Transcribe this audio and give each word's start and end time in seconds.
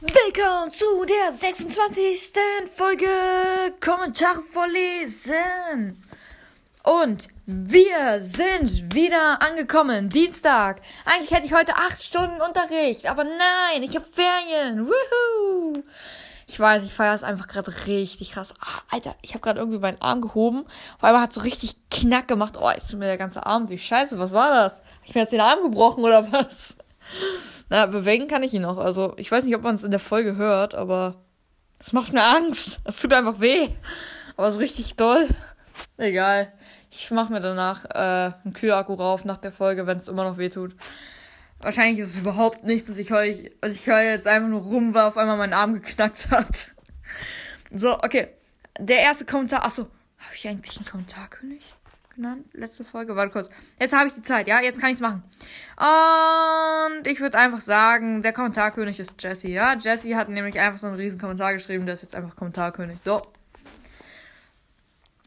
Willkommen 0.00 0.70
zu 0.70 1.06
der 1.06 1.32
26. 1.32 2.32
Folge 2.76 3.06
Kommentare 3.80 4.42
vorlesen. 4.42 6.04
Und 6.82 7.28
wir 7.46 8.20
sind 8.20 8.92
wieder 8.94 9.40
angekommen. 9.40 10.10
Dienstag. 10.10 10.82
Eigentlich 11.06 11.30
hätte 11.30 11.46
ich 11.46 11.54
heute 11.54 11.76
8 11.76 12.02
Stunden 12.02 12.42
Unterricht, 12.42 13.06
aber 13.06 13.24
nein, 13.24 13.82
ich 13.82 13.96
habe 13.96 14.04
Ferien. 14.04 14.86
Woohoo! 14.86 15.82
Ich 16.46 16.60
weiß, 16.60 16.84
ich 16.84 16.92
feiere 16.92 17.14
es 17.14 17.22
einfach 17.22 17.48
gerade 17.48 17.72
richtig 17.86 18.32
krass. 18.32 18.52
Ah, 18.60 18.82
Alter, 18.90 19.14
ich 19.22 19.30
habe 19.30 19.40
gerade 19.40 19.60
irgendwie 19.60 19.78
meinen 19.78 20.00
Arm 20.00 20.20
gehoben. 20.20 20.64
Auf 20.96 21.04
einmal 21.04 21.22
hat 21.22 21.32
so 21.32 21.40
richtig 21.40 21.76
Knack 21.90 22.28
gemacht. 22.28 22.56
Oh, 22.60 22.70
ist 22.70 22.92
mir 22.92 23.06
der 23.06 23.18
ganze 23.18 23.46
Arm 23.46 23.68
wie 23.68 23.78
scheiße. 23.78 24.18
Was 24.18 24.32
war 24.32 24.50
das? 24.50 24.80
Hab 24.80 25.04
ich 25.04 25.14
mir 25.14 25.22
jetzt 25.22 25.32
den 25.32 25.40
Arm 25.40 25.62
gebrochen 25.62 26.04
oder 26.04 26.30
was? 26.32 26.76
Na, 27.68 27.86
bewegen 27.86 28.28
kann 28.28 28.42
ich 28.42 28.52
ihn 28.52 28.62
noch. 28.62 28.78
Also, 28.78 29.14
ich 29.16 29.30
weiß 29.30 29.44
nicht, 29.44 29.56
ob 29.56 29.62
man 29.62 29.74
es 29.74 29.84
in 29.84 29.90
der 29.90 30.00
Folge 30.00 30.36
hört, 30.36 30.74
aber 30.74 31.16
es 31.78 31.92
macht 31.92 32.12
mir 32.12 32.24
Angst. 32.24 32.80
Es 32.84 33.00
tut 33.00 33.12
einfach 33.12 33.40
weh. 33.40 33.68
Aber 34.36 34.48
es 34.48 34.54
ist 34.54 34.60
richtig 34.60 34.96
doll. 34.96 35.26
Egal. 35.96 36.52
Ich 36.90 37.10
mache 37.10 37.32
mir 37.32 37.40
danach 37.40 37.84
äh, 37.86 38.32
einen 38.44 38.52
Kühlakku 38.52 38.94
rauf 38.94 39.24
nach 39.24 39.38
der 39.38 39.52
Folge, 39.52 39.86
wenn 39.86 39.96
es 39.96 40.08
immer 40.08 40.24
noch 40.24 40.38
weh 40.38 40.48
tut. 40.48 40.76
Wahrscheinlich 41.64 41.98
ist 41.98 42.10
es 42.10 42.18
überhaupt 42.18 42.62
nichts 42.64 42.88
und 42.90 42.98
ich 42.98 43.10
höre 43.10 43.24
ich 43.24 43.86
höre 43.86 44.02
jetzt 44.02 44.26
einfach 44.26 44.48
nur 44.48 44.60
rum, 44.60 44.92
weil 44.92 45.04
auf 45.04 45.16
einmal 45.16 45.38
mein 45.38 45.54
Arm 45.54 45.72
geknackt 45.74 46.30
hat. 46.30 46.72
So, 47.72 47.98
okay. 47.98 48.28
Der 48.78 48.98
erste 48.98 49.24
Kommentar. 49.24 49.64
Achso, 49.64 49.84
habe 50.18 50.34
ich 50.34 50.46
eigentlich 50.46 50.76
einen 50.76 50.86
Kommentarkönig? 50.86 51.74
genannt. 52.14 52.46
Letzte 52.52 52.84
Folge. 52.84 53.16
Warte 53.16 53.32
kurz. 53.32 53.50
Jetzt 53.80 53.94
habe 53.94 54.06
ich 54.06 54.14
die 54.14 54.22
Zeit, 54.22 54.46
ja? 54.46 54.60
Jetzt 54.60 54.80
kann 54.80 54.90
ich 54.90 54.96
es 54.96 55.00
machen. 55.00 55.22
Und 55.76 57.06
ich 57.06 57.20
würde 57.20 57.38
einfach 57.38 57.60
sagen, 57.60 58.22
der 58.22 58.32
Kommentarkönig 58.32 59.00
ist 59.00 59.20
Jesse, 59.20 59.48
ja? 59.48 59.74
Jesse 59.74 60.16
hat 60.16 60.28
nämlich 60.28 60.58
einfach 60.58 60.78
so 60.78 60.86
einen 60.86 60.96
riesen 60.96 61.20
Kommentar 61.20 61.52
geschrieben, 61.52 61.86
der 61.86 61.94
ist 61.94 62.02
jetzt 62.02 62.14
einfach 62.14 62.36
Kommentarkönig. 62.36 63.00
So. 63.04 63.20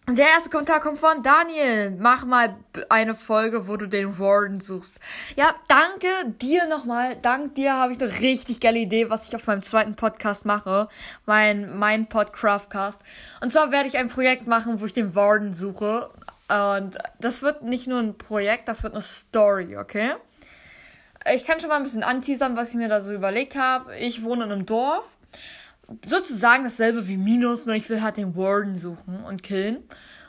Der 0.10 0.26
erste 0.26 0.50
Kommentar 0.50 0.80
kommt 0.80 1.00
von 1.00 1.22
Daniel. 1.22 1.92
Mach 2.00 2.24
mal 2.24 2.56
eine 2.88 3.14
Folge, 3.14 3.68
wo 3.68 3.76
du 3.76 3.88
den 3.88 4.18
Warden 4.18 4.62
suchst. 4.62 4.96
Ja, 5.36 5.54
danke 5.68 6.08
dir 6.40 6.66
nochmal. 6.68 7.18
Dank 7.18 7.56
dir 7.56 7.74
habe 7.74 7.92
ich 7.92 8.02
eine 8.02 8.22
richtig 8.22 8.62
geile 8.62 8.80
Idee, 8.80 9.10
was 9.10 9.28
ich 9.28 9.36
auf 9.36 9.46
meinem 9.48 9.64
zweiten 9.64 9.96
Podcast 9.96 10.46
mache. 10.46 10.88
Mein, 11.26 11.78
mein 11.78 12.08
Podcraftcast. 12.08 13.02
Und 13.42 13.52
zwar 13.52 13.74
werde 13.74 13.90
ich 13.90 13.98
ein 13.98 14.08
Projekt 14.08 14.48
machen, 14.48 14.80
wo 14.80 14.86
ich 14.86 14.94
den 14.94 15.14
Warden 15.14 15.54
suche. 15.54 16.10
Und 16.48 16.98
das 17.20 17.42
wird 17.42 17.64
nicht 17.64 17.88
nur 17.88 18.00
ein 18.00 18.18
Projekt, 18.18 18.70
das 18.70 18.84
wird 18.84 18.94
eine 18.94 19.02
Story, 19.02 19.76
okay? 19.76 20.14
Ich 21.34 21.44
kann 21.44 21.60
schon 21.60 21.68
mal 21.68 21.76
ein 21.76 21.84
bisschen 21.84 22.04
anteasern, 22.04 22.56
was 22.56 22.70
ich 22.70 22.76
mir 22.76 22.88
da 22.88 23.02
so 23.02 23.12
überlegt 23.12 23.58
habe. 23.58 23.98
Ich 23.98 24.24
wohne 24.24 24.46
in 24.46 24.54
einem 24.54 24.66
Dorf. 24.66 25.04
Sozusagen 26.06 26.64
dasselbe 26.64 27.08
wie 27.08 27.18
Minus, 27.18 27.66
nur 27.66 27.76
ich 27.76 27.90
will 27.90 28.02
halt 28.02 28.18
den 28.18 28.36
Warden 28.36 28.76
suchen 28.76 29.24
und 29.24 29.44
killen. 29.44 29.84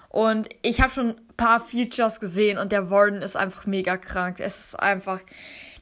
Und 0.09 0.48
ich 0.62 0.81
habe 0.81 0.92
schon 0.92 1.11
ein 1.11 1.37
paar 1.37 1.61
Features 1.61 2.20
gesehen 2.20 2.59
und 2.59 2.73
der 2.73 2.91
Warden 2.91 3.23
ist 3.23 3.37
einfach 3.37 3.67
mega 3.67 3.97
krank. 3.97 4.41
Es 4.41 4.67
ist 4.67 4.81
einfach. 4.81 5.20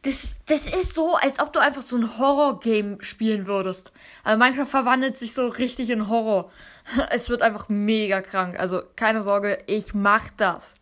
Das, 0.02 0.36
das 0.46 0.66
ist 0.66 0.94
so, 0.94 1.16
als 1.16 1.40
ob 1.40 1.52
du 1.52 1.58
einfach 1.58 1.82
so 1.82 1.96
ein 1.96 2.18
Horror-Game 2.18 3.02
spielen 3.02 3.46
würdest. 3.46 3.92
Also 4.22 4.38
Minecraft 4.38 4.66
verwandelt 4.66 5.18
sich 5.18 5.34
so 5.34 5.48
richtig 5.48 5.90
in 5.90 6.08
Horror. 6.08 6.50
Es 7.10 7.28
wird 7.28 7.42
einfach 7.42 7.68
mega 7.68 8.20
krank. 8.20 8.58
Also 8.58 8.82
keine 8.94 9.22
Sorge, 9.22 9.58
ich 9.66 9.94
mach 9.94 10.30
das. 10.36 10.74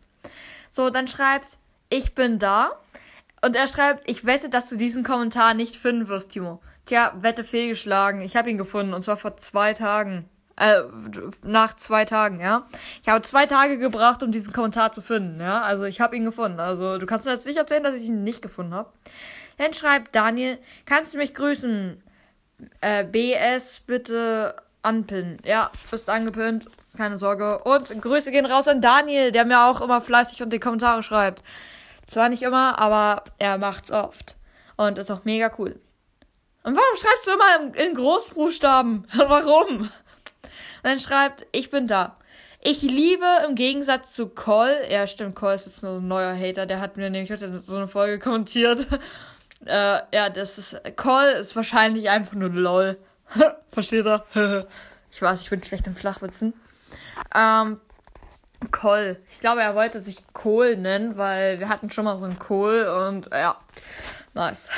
So, 0.69 0.89
dann 0.89 1.07
schreibt, 1.07 1.57
ich 1.89 2.13
bin 2.13 2.37
da. 2.37 2.71
Und 3.41 3.55
er 3.55 3.67
schreibt, 3.67 4.07
ich 4.09 4.25
wette, 4.25 4.49
dass 4.49 4.69
du 4.69 4.75
diesen 4.75 5.03
Kommentar 5.03 5.53
nicht 5.53 5.77
finden 5.77 6.07
wirst, 6.07 6.31
Timo. 6.31 6.61
Tja, 6.85 7.13
Wette 7.19 7.43
fehlgeschlagen. 7.43 8.21
Ich 8.21 8.35
habe 8.35 8.49
ihn 8.49 8.57
gefunden 8.57 8.93
und 8.93 9.03
zwar 9.03 9.17
vor 9.17 9.37
zwei 9.37 9.73
Tagen. 9.73 10.29
Äh, 10.57 10.83
nach 11.43 11.73
zwei 11.75 12.05
Tagen, 12.05 12.39
ja. 12.39 12.65
Ich 13.01 13.09
habe 13.09 13.21
zwei 13.23 13.45
Tage 13.45 13.77
gebraucht, 13.77 14.23
um 14.23 14.31
diesen 14.31 14.53
Kommentar 14.53 14.91
zu 14.91 15.01
finden, 15.01 15.41
ja. 15.41 15.61
Also 15.61 15.83
ich 15.83 15.99
habe 15.99 16.15
ihn 16.15 16.23
gefunden. 16.25 16.59
Also 16.59 16.97
du 16.97 17.05
kannst 17.05 17.25
mir 17.25 17.33
jetzt 17.33 17.47
nicht 17.47 17.57
erzählen, 17.57 17.83
dass 17.83 17.95
ich 17.95 18.07
ihn 18.07 18.23
nicht 18.23 18.41
gefunden 18.41 18.73
habe. 18.73 18.91
Dann 19.57 19.73
schreibt 19.73 20.15
Daniel, 20.15 20.57
kannst 20.85 21.13
du 21.13 21.17
mich 21.17 21.33
grüßen? 21.33 22.01
Äh, 22.81 23.03
BS, 23.03 23.81
bitte 23.85 24.55
anpinnen. 24.81 25.39
Ja, 25.43 25.71
bist 25.91 26.09
angepinnt. 26.09 26.69
Keine 26.95 27.17
Sorge. 27.17 27.59
Und 27.59 28.01
Grüße 28.01 28.31
gehen 28.31 28.45
raus 28.45 28.67
an 28.67 28.81
Daniel, 28.81 29.31
der 29.31 29.45
mir 29.45 29.65
auch 29.65 29.81
immer 29.81 29.99
fleißig 29.99 30.41
und 30.41 30.53
die 30.53 30.59
Kommentare 30.59 31.03
schreibt. 31.03 31.43
Zwar 32.05 32.29
nicht 32.29 32.43
immer, 32.43 32.79
aber 32.79 33.23
er 33.39 33.57
macht's 33.57 33.91
oft. 33.91 34.37
Und 34.77 34.97
ist 34.99 35.11
auch 35.11 35.25
mega 35.25 35.51
cool. 35.57 35.79
Und 36.65 36.75
warum 36.75 36.97
schreibst 36.97 37.27
du 37.27 37.31
immer 37.31 37.77
in, 37.77 37.93
Großbuchstaben? 37.93 39.07
warum? 39.15 39.81
Und 39.81 39.91
dann 40.81 40.99
schreibt, 40.99 41.45
ich 41.51 41.69
bin 41.69 41.85
da. 41.85 42.17
Ich 42.59 42.81
liebe 42.81 43.25
im 43.47 43.53
Gegensatz 43.53 44.15
zu 44.15 44.29
Cole, 44.29 44.91
ja 44.91 45.05
stimmt, 45.05 45.35
Cole 45.35 45.53
ist 45.53 45.67
jetzt 45.67 45.83
ein 45.83 46.07
neuer 46.07 46.35
Hater, 46.35 46.65
der 46.65 46.79
hat 46.79 46.97
mir 46.97 47.11
nämlich 47.11 47.29
heute 47.29 47.61
so 47.61 47.75
eine 47.75 47.87
Folge 47.87 48.17
kommentiert. 48.17 48.87
äh, 49.65 49.99
ja, 50.11 50.31
das 50.31 50.57
ist, 50.57 50.81
Cole 50.95 51.33
ist 51.33 51.55
wahrscheinlich 51.55 52.09
einfach 52.09 52.33
nur 52.33 52.49
LOL. 52.49 52.97
Versteht 53.71 54.07
er? 54.07 54.67
ich 55.11 55.21
weiß, 55.21 55.41
ich 55.41 55.51
bin 55.51 55.63
schlecht 55.63 55.85
im 55.85 55.95
Flachwitzen. 55.95 56.55
Ähm, 57.35 57.79
Kohl. 58.71 59.17
Ich 59.29 59.39
glaube, 59.39 59.61
er 59.61 59.75
wollte 59.75 60.01
sich 60.01 60.23
Kohl 60.33 60.77
nennen, 60.77 61.15
weil 61.15 61.59
wir 61.59 61.69
hatten 61.69 61.91
schon 61.91 62.05
mal 62.05 62.17
so 62.17 62.25
einen 62.25 62.39
Kohl 62.39 62.87
und 62.87 63.29
ja, 63.31 63.59
nice. 64.33 64.69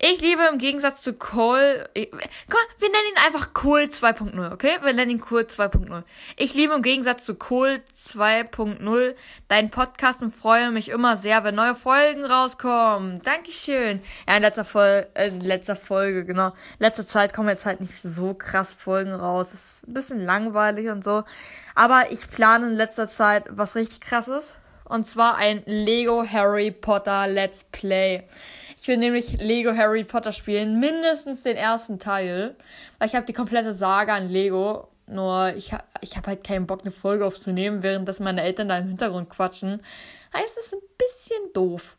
Ich 0.00 0.20
liebe 0.20 0.42
im 0.52 0.58
Gegensatz 0.58 1.02
zu 1.02 1.12
Cole. 1.12 1.90
Ich, 1.92 2.08
komm, 2.12 2.60
wir 2.78 2.88
nennen 2.88 3.08
ihn 3.10 3.26
einfach 3.26 3.52
Cole 3.52 3.86
2.0, 3.86 4.52
okay? 4.52 4.78
Wir 4.80 4.92
nennen 4.92 5.10
ihn 5.10 5.20
Cole 5.20 5.42
2.0. 5.42 6.04
Ich 6.36 6.54
liebe 6.54 6.74
im 6.74 6.82
Gegensatz 6.82 7.24
zu 7.24 7.34
Cole 7.34 7.80
2.0 7.96 9.16
deinen 9.48 9.70
Podcast 9.70 10.22
und 10.22 10.32
freue 10.32 10.70
mich 10.70 10.90
immer 10.90 11.16
sehr, 11.16 11.42
wenn 11.42 11.56
neue 11.56 11.74
Folgen 11.74 12.24
rauskommen. 12.24 13.20
Dankeschön. 13.24 14.00
Ja, 14.28 14.36
in 14.36 14.42
letzter, 14.42 14.64
Fol 14.64 15.08
äh, 15.14 15.28
in 15.28 15.40
letzter 15.40 15.74
Folge, 15.74 16.24
genau. 16.24 16.52
Letzter 16.78 17.06
Zeit 17.06 17.34
kommen 17.34 17.48
jetzt 17.48 17.66
halt 17.66 17.80
nicht 17.80 18.00
so 18.00 18.34
krass 18.34 18.72
Folgen 18.72 19.12
raus. 19.12 19.52
ist 19.52 19.88
ein 19.88 19.94
bisschen 19.94 20.24
langweilig 20.24 20.90
und 20.90 21.02
so. 21.02 21.24
Aber 21.74 22.12
ich 22.12 22.30
plane 22.30 22.68
in 22.68 22.74
letzter 22.74 23.08
Zeit 23.08 23.46
was 23.50 23.74
richtig 23.74 24.00
krasses. 24.00 24.54
Und 24.88 25.06
zwar 25.06 25.36
ein 25.36 25.62
Lego 25.66 26.24
Harry 26.24 26.70
Potter 26.70 27.26
Let's 27.26 27.64
Play. 27.64 28.24
Ich 28.80 28.88
will 28.88 28.96
nämlich 28.96 29.40
Lego 29.40 29.76
Harry 29.76 30.04
Potter 30.04 30.32
spielen, 30.32 30.80
mindestens 30.80 31.42
den 31.42 31.56
ersten 31.56 31.98
Teil, 31.98 32.54
weil 32.98 33.08
ich 33.08 33.14
habe 33.14 33.26
die 33.26 33.32
komplette 33.32 33.72
Saga 33.72 34.14
an 34.14 34.28
Lego. 34.28 34.88
Nur 35.06 35.54
ich 35.56 35.72
habe 35.72 35.84
ich 36.00 36.16
hab 36.16 36.26
halt 36.26 36.44
keinen 36.44 36.66
Bock, 36.66 36.82
eine 36.82 36.92
Folge 36.92 37.26
aufzunehmen, 37.26 37.82
während 37.82 38.08
das 38.08 38.20
meine 38.20 38.42
Eltern 38.42 38.68
da 38.68 38.78
im 38.78 38.86
Hintergrund 38.86 39.30
quatschen. 39.30 39.80
Heißt 40.34 40.58
es 40.58 40.72
ein 40.72 40.80
bisschen 40.96 41.52
doof. 41.52 41.96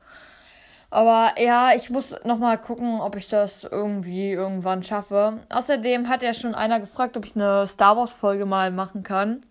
Aber 0.91 1.33
ja, 1.37 1.73
ich 1.75 1.89
muss 1.89 2.15
nochmal 2.23 2.57
gucken, 2.57 2.99
ob 3.01 3.15
ich 3.15 3.27
das 3.27 3.63
irgendwie 3.63 4.31
irgendwann 4.31 4.81
schaffe. 4.81 5.39
Außerdem 5.49 6.09
hat 6.09 6.23
ja 6.23 6.33
schon 6.33 6.55
einer 6.55 6.79
gefragt, 6.79 7.15
ob 7.17 7.25
ich 7.25 7.35
eine 7.35 7.67
Star 7.67 7.97
Wars 7.97 8.11
Folge 8.11 8.45
mal 8.45 8.71
machen 8.71 9.03
kann. 9.03 9.45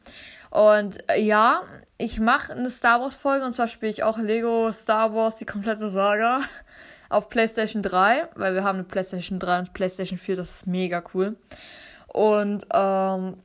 Und 0.51 0.99
ja, 1.17 1.63
ich 1.99 2.21
mache 2.21 2.53
eine 2.53 2.71
Star 2.71 3.01
Wars 3.01 3.15
Folge 3.15 3.45
und 3.45 3.55
zwar 3.55 3.69
spiele 3.69 3.91
ich 3.91 4.03
auch 4.03 4.19
Lego 4.19 4.71
Star 4.73 5.15
Wars, 5.15 5.37
die 5.37 5.45
komplette 5.45 5.91
Saga 5.91 6.41
auf 7.09 7.29
PlayStation 7.29 7.83
3, 7.83 8.29
weil 8.35 8.55
wir 8.55 8.65
haben 8.65 8.77
eine 8.77 8.85
PlayStation 8.85 9.39
3 9.39 9.59
und 9.61 9.73
PlayStation 9.73 10.19
4, 10.19 10.37
das 10.37 10.51
ist 10.57 10.67
mega 10.67 11.03
cool. 11.15 11.37
Und 12.07 12.67
ähm, 12.73 13.37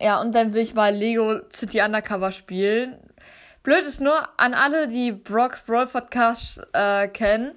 ja, 0.00 0.20
und 0.20 0.34
dann 0.34 0.52
will 0.52 0.62
ich 0.62 0.74
mal 0.74 0.94
Lego 0.94 1.40
City 1.52 1.80
Undercover 1.80 2.32
spielen. 2.32 2.96
Blöd 3.62 3.84
ist 3.84 4.00
nur 4.00 4.28
an 4.36 4.54
alle, 4.54 4.88
die 4.88 5.12
Brock's 5.12 5.60
Brawl 5.60 5.86
Podcast 5.86 6.62
äh, 6.72 7.06
kennen. 7.08 7.52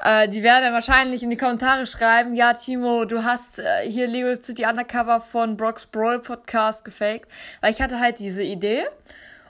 Äh, 0.00 0.28
die 0.28 0.42
werden 0.42 0.72
wahrscheinlich 0.72 1.22
in 1.22 1.30
die 1.30 1.36
Kommentare 1.36 1.86
schreiben, 1.86 2.34
ja, 2.34 2.52
Timo, 2.52 3.04
du 3.04 3.24
hast 3.24 3.58
äh, 3.58 3.88
hier 3.88 4.06
Lego 4.06 4.40
City 4.40 4.66
Undercover 4.66 5.20
von 5.20 5.56
Brock's 5.56 5.86
Brawl 5.86 6.18
Podcast 6.18 6.84
gefaked. 6.84 7.28
Weil 7.60 7.72
ich 7.72 7.80
hatte 7.80 7.98
halt 8.00 8.18
diese 8.18 8.42
Idee. 8.42 8.84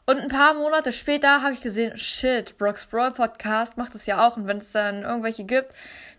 Und 0.09 0.19
ein 0.19 0.29
paar 0.29 0.55
Monate 0.55 0.93
später 0.93 1.43
habe 1.43 1.55
ich 1.55 1.61
gesehen, 1.61 1.99
shit, 1.99 2.57
Brock's 2.59 2.87
Brawl 2.87 3.11
Podcast 3.11 3.77
macht 3.77 3.95
das 3.95 4.07
ja 4.07 4.25
auch. 4.25 4.37
Und 4.37 4.47
wenn 4.47 4.59
es 4.59 4.71
dann 4.71 5.03
irgendwelche 5.03 5.43
gibt, 5.43 5.73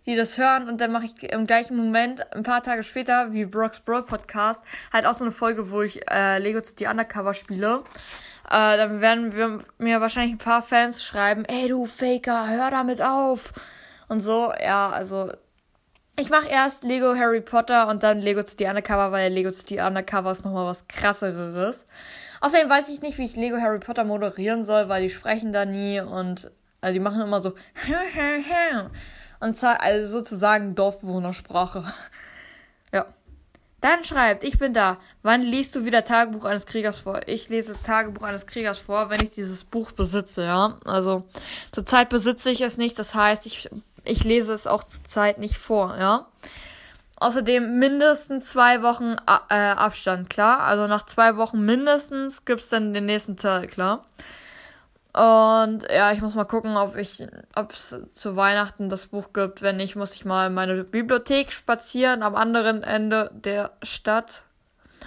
die 0.05 0.15
das 0.15 0.37
hören 0.37 0.67
und 0.67 0.81
dann 0.81 0.91
mache 0.91 1.05
ich 1.05 1.31
im 1.31 1.47
gleichen 1.47 1.77
Moment, 1.77 2.33
ein 2.33 2.43
paar 2.43 2.63
Tage 2.63 2.83
später, 2.83 3.31
wie 3.31 3.45
Brock's 3.45 3.79
Brawl 3.79 4.03
Podcast, 4.03 4.61
halt 4.91 5.05
auch 5.05 5.13
so 5.13 5.23
eine 5.23 5.31
Folge, 5.31 5.71
wo 5.71 5.81
ich 5.81 6.01
äh, 6.11 6.37
Lego 6.39 6.61
City 6.61 6.87
Undercover 6.87 7.33
spiele. 7.33 7.83
Äh, 8.49 8.77
dann 8.77 8.99
werden 8.99 9.33
wir 9.35 9.59
mir 9.77 10.01
wahrscheinlich 10.01 10.33
ein 10.33 10.37
paar 10.37 10.61
Fans 10.61 11.03
schreiben, 11.03 11.45
ey 11.45 11.69
du 11.69 11.85
Faker, 11.85 12.49
hör 12.49 12.71
damit 12.71 13.01
auf. 13.01 13.53
Und 14.07 14.21
so, 14.21 14.53
ja, 14.61 14.89
also 14.89 15.31
Ich 16.19 16.29
mache 16.31 16.47
erst 16.47 16.83
Lego 16.83 17.15
Harry 17.15 17.41
Potter 17.41 17.87
und 17.89 18.01
dann 18.01 18.19
Lego 18.19 18.41
City 18.41 18.65
Undercover, 18.65 19.11
weil 19.11 19.31
Lego 19.31 19.51
City 19.51 19.79
Undercover 19.79 20.31
ist 20.31 20.43
nochmal 20.43 20.65
was 20.65 20.87
krasseres. 20.87 21.85
Außerdem 22.41 22.69
weiß 22.69 22.89
ich 22.89 23.01
nicht, 23.01 23.17
wie 23.19 23.25
ich 23.25 23.35
Lego 23.35 23.57
Harry 23.57 23.79
Potter 23.79 24.03
moderieren 24.03 24.63
soll, 24.63 24.89
weil 24.89 25.03
die 25.03 25.09
sprechen 25.09 25.53
da 25.53 25.65
nie 25.65 25.99
und 25.99 26.51
also 26.81 26.93
die 26.93 26.99
machen 26.99 27.21
immer 27.21 27.41
so 27.41 27.53
und 29.39 29.63
also 29.63 30.09
sozusagen 30.09 30.75
Dorfbewohnersprache. 30.75 31.83
ja. 32.93 33.05
Dann 33.79 34.03
schreibt, 34.03 34.43
ich 34.43 34.57
bin 34.57 34.73
da. 34.73 34.97
Wann 35.21 35.43
liest 35.43 35.75
du 35.75 35.85
wieder 35.85 36.03
Tagebuch 36.03 36.45
eines 36.45 36.65
Kriegers 36.65 36.99
vor? 36.99 37.21
Ich 37.27 37.47
lese 37.49 37.79
Tagebuch 37.83 38.23
eines 38.23 38.47
Kriegers 38.47 38.79
vor, 38.79 39.11
wenn 39.11 39.21
ich 39.21 39.29
dieses 39.29 39.63
Buch 39.63 39.91
besitze, 39.91 40.45
ja. 40.45 40.77
Also 40.83 41.25
zurzeit 41.71 42.09
besitze 42.09 42.49
ich 42.49 42.61
es 42.61 42.77
nicht, 42.77 42.97
das 42.97 43.13
heißt, 43.13 43.45
ich, 43.45 43.69
ich 44.07 44.23
lese 44.23 44.53
es 44.53 44.67
auch 44.67 44.83
zurzeit 44.83 45.37
nicht 45.37 45.57
vor, 45.57 45.97
ja. 45.99 46.27
Außerdem 47.19 47.79
mindestens 47.79 48.49
zwei 48.49 48.83
Wochen 48.83 49.15
äh, 49.49 49.55
Abstand, 49.55 50.29
klar. 50.29 50.59
Also 50.61 50.85
nach 50.85 51.03
zwei 51.03 51.35
Wochen 51.37 51.65
mindestens 51.65 52.45
gibt's 52.45 52.69
dann 52.69 52.93
den 52.93 53.07
nächsten 53.07 53.37
Teil, 53.37 53.65
klar. 53.65 54.05
Und 55.13 55.87
ja, 55.89 56.11
ich 56.11 56.21
muss 56.21 56.35
mal 56.35 56.45
gucken, 56.45 56.77
ob 56.77 56.95
ich, 56.95 57.25
ob 57.55 57.71
es 57.71 57.95
zu 58.11 58.35
Weihnachten 58.35 58.87
das 58.87 59.07
Buch 59.07 59.33
gibt. 59.33 59.63
Wenn 59.63 59.77
nicht, 59.77 59.95
muss 59.95 60.13
ich 60.13 60.25
mal 60.25 60.45
in 60.45 60.53
meine 60.53 60.83
Bibliothek 60.83 61.51
spazieren 61.51 62.21
am 62.21 62.35
anderen 62.35 62.83
Ende 62.83 63.31
der 63.33 63.71
Stadt. 63.81 64.43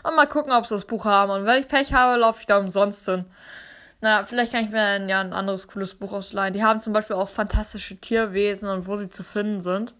Und 0.02 0.16
mal 0.16 0.26
gucken, 0.26 0.52
ob 0.52 0.66
sie 0.66 0.74
das 0.74 0.84
Buch 0.84 1.04
haben. 1.04 1.30
Und 1.30 1.46
wenn 1.46 1.60
ich 1.60 1.68
Pech 1.68 1.92
habe, 1.92 2.18
laufe 2.18 2.40
ich 2.40 2.46
da 2.46 2.58
umsonst 2.58 3.04
hin. 3.04 3.24
Naja, 4.00 4.24
vielleicht 4.24 4.52
kann 4.52 4.64
ich 4.64 4.70
mir 4.70 4.82
ein, 4.82 5.08
ja, 5.08 5.20
ein 5.20 5.32
anderes 5.32 5.68
cooles 5.68 5.94
Buch 5.94 6.12
ausleihen. 6.12 6.54
Die 6.54 6.64
haben 6.64 6.80
zum 6.80 6.92
Beispiel 6.92 7.16
auch 7.16 7.28
fantastische 7.28 7.96
Tierwesen 7.96 8.68
und 8.68 8.86
wo 8.86 8.96
sie 8.96 9.10
zu 9.10 9.22
finden 9.22 9.60
sind. 9.60 9.94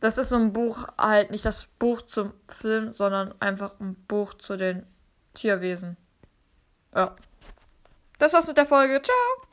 Das 0.00 0.18
ist 0.18 0.28
so 0.28 0.36
ein 0.36 0.52
Buch, 0.52 0.88
halt 0.96 1.30
nicht 1.30 1.44
das 1.44 1.66
Buch 1.78 2.02
zum 2.02 2.32
Film, 2.48 2.92
sondern 2.92 3.34
einfach 3.40 3.72
ein 3.80 3.94
Buch 4.06 4.34
zu 4.34 4.56
den 4.56 4.86
Tierwesen. 5.34 5.96
Ja. 6.94 7.16
Das 8.18 8.32
war's 8.32 8.48
mit 8.48 8.56
der 8.56 8.66
Folge. 8.66 9.00
Ciao. 9.02 9.48